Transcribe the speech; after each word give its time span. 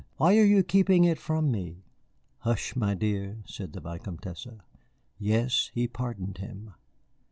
Why 0.17 0.35
are 0.39 0.43
you 0.43 0.63
keeping 0.63 1.03
it 1.03 1.19
from 1.19 1.51
me?" 1.51 1.83
"Hush, 2.39 2.75
my 2.75 2.95
dear," 2.95 3.43
said 3.45 3.73
the 3.73 3.81
Vicomtesse. 3.81 4.47
"Yes, 5.19 5.69
he 5.75 5.87
pardoned 5.87 6.39
him. 6.39 6.73